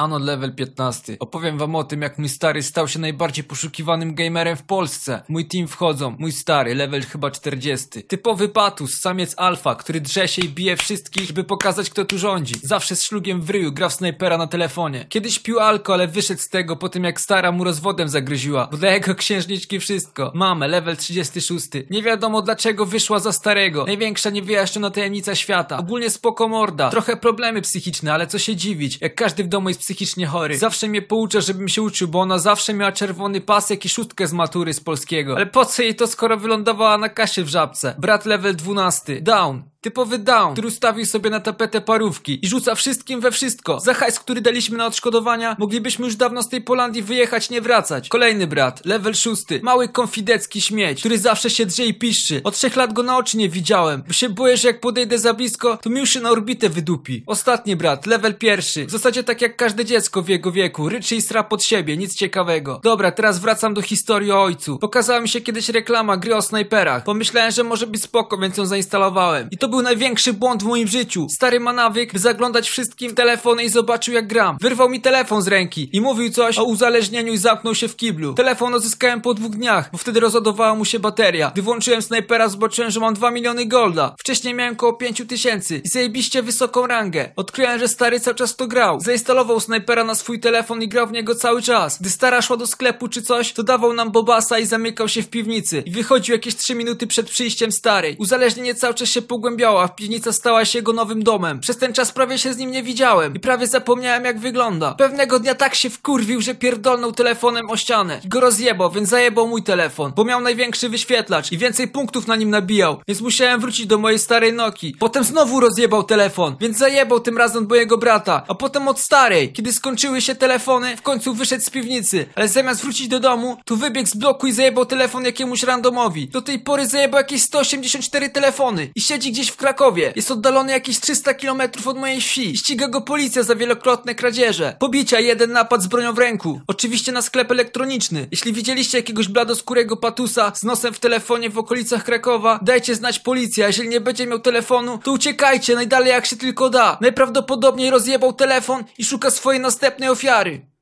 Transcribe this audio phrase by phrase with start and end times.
[0.00, 1.16] Anon level 15.
[1.18, 5.22] Opowiem wam o tym, jak mój stary stał się najbardziej poszukiwanym gamerem w Polsce.
[5.28, 8.02] Mój team wchodzą mój stary, level chyba 40.
[8.08, 12.54] Typowy patus, samiec alfa, który drze się i bije wszystkich, żeby pokazać kto tu rządzi.
[12.62, 15.06] Zawsze z szlugiem w ryju, gra w snajpera na telefonie.
[15.08, 18.68] Kiedyś pił alko, ale wyszedł z tego po tym jak stara mu rozwodem zagryziła.
[18.70, 20.32] Bo dla jego księżniczki wszystko.
[20.34, 21.66] Mamy, level 36.
[21.90, 23.84] Nie wiadomo dlaczego wyszła za starego.
[23.84, 25.78] Największa niewyjaśniona tajemnica świata.
[25.78, 26.90] Ogólnie spoko morda.
[26.90, 30.58] Trochę problemy psychiczne, ale co się dziwić, jak każdy w domu jest psychicznie chory.
[30.58, 34.32] Zawsze mnie poucza, żebym się uczył, bo ona zawsze miała czerwony pasek i szóstkę z
[34.32, 35.36] matury z polskiego.
[35.36, 37.94] Ale po co jej to, skoro wylądowała na kasie w żabce?
[37.98, 39.20] Brat level 12.
[39.20, 39.69] Down.
[39.82, 43.80] Typowy down, który ustawił sobie na tapetę parówki i rzuca wszystkim we wszystko.
[43.80, 48.08] Za hajs, który daliśmy na odszkodowania, moglibyśmy już dawno z tej Polandii wyjechać, nie wracać.
[48.08, 49.42] Kolejny brat, level 6.
[49.62, 52.40] Mały konfidecki śmieć, który zawsze się drze i piszczy.
[52.44, 55.34] Od trzech lat go na oczy nie widziałem, bo się boję, że jak podejdę za
[55.34, 57.24] blisko, to mi już się na orbitę wydupi.
[57.26, 58.86] Ostatni brat, level pierwszy.
[58.86, 62.14] W zasadzie tak jak każde dziecko w jego wieku, ryczy i sra pod siebie, nic
[62.14, 62.80] ciekawego.
[62.82, 64.78] Dobra, teraz wracam do historii o ojcu.
[64.78, 67.04] Pokazała mi się kiedyś reklama gry o snajperach.
[67.04, 69.48] Pomyślałem, że może być spoko, więc ją zainstalowałem.
[69.50, 71.26] I to był największy błąd w moim życiu.
[71.30, 74.56] Stary ma nawyk, by zaglądać wszystkim w telefony i zobaczył jak gram.
[74.60, 78.34] Wyrwał mi telefon z ręki i mówił coś o uzależnieniu i zamknął się w kiblu.
[78.34, 81.50] Telefon odzyskałem po dwóch dniach, bo wtedy rozładowała mu się bateria.
[81.52, 84.14] Gdy włączyłem snajpera, zobaczyłem, że mam 2 miliony golda.
[84.18, 87.32] Wcześniej miałem koło 5 tysięcy i zajebiście wysoką rangę.
[87.36, 89.00] Odkryłem, że stary cały czas to grał.
[89.00, 91.98] Zainstalował snajpera na swój telefon i grał w niego cały czas.
[92.00, 95.30] Gdy stara szła do sklepu czy coś, to dawał nam bobasa i zamykał się w
[95.30, 95.82] piwnicy.
[95.86, 98.16] I wychodził jakieś 3 minuty przed przyjściem starej.
[98.18, 101.60] Uzależnienie cały czas się pogłębiało, a piwnica stała się jego nowym domem.
[101.60, 104.94] Przez ten czas prawie się z nim nie widziałem i prawie zapomniałem jak wygląda.
[104.94, 108.20] Pewnego dnia tak się wkurwił, że pierdolnął telefonem o ścianę.
[108.24, 112.36] I go rozjebał, więc zajebał mój telefon, bo miał największy wyświetlacz i więcej punktów na
[112.36, 114.96] nim nabijał, więc musiałem wrócić do mojej starej Noki.
[114.98, 119.52] Potem znowu rozjebał telefon, więc zajebał tym razem od mojego brata, a potem od starej.
[119.52, 123.76] Kiedy skończyły się telefony, w końcu wyszedł z piwnicy, ale zamiast wrócić do domu, to
[123.76, 126.28] wybiegł z bloku i zajebał telefon jakiemuś randomowi.
[126.28, 130.12] Do tej pory zajebał jakieś 184 telefony i siedzi w Krakowie.
[130.16, 132.56] Jest oddalony jakieś 300 km od mojej wsi.
[132.56, 134.76] Ściga go policja za wielokrotne kradzieże.
[134.78, 136.60] Pobicia, jeden napad z bronią w ręku.
[136.66, 138.28] Oczywiście na sklep elektroniczny.
[138.30, 143.66] Jeśli widzieliście jakiegoś bladoskórego patusa z nosem w telefonie w okolicach Krakowa, dajcie znać policja.
[143.66, 146.98] Jeżeli nie będzie miał telefonu, to uciekajcie najdalej jak się tylko da.
[147.00, 150.70] Najprawdopodobniej rozjebał telefon i szuka swojej następnej ofiary.